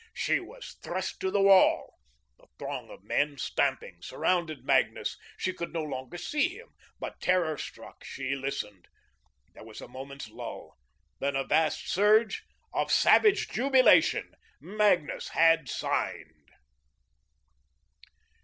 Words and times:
She 0.15 0.39
was 0.39 0.77
thrust 0.81 1.19
to 1.19 1.29
the 1.29 1.43
wall. 1.43 1.93
The 2.39 2.47
throng 2.57 2.89
of 2.89 3.03
men, 3.03 3.37
stamping, 3.37 4.01
surrounded 4.01 4.65
Magnus; 4.65 5.15
she 5.37 5.53
could 5.53 5.71
no 5.71 5.83
longer 5.83 6.17
see 6.17 6.49
him, 6.49 6.69
but, 6.99 7.21
terror 7.21 7.55
struck, 7.55 8.03
she 8.03 8.35
listened. 8.35 8.87
There 9.53 9.63
was 9.63 9.79
a 9.79 9.87
moment's 9.87 10.27
lull, 10.27 10.75
then 11.19 11.35
a 11.35 11.43
vast 11.43 11.87
thunder 11.93 12.31
of 12.73 12.91
savage 12.91 13.49
jubilation. 13.49 14.33
Magnus 14.59 15.27
had 15.27 15.69
signed. 15.69 16.49